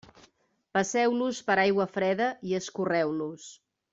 [0.77, 3.49] Passeu-los per aigua freda i escorreu-los.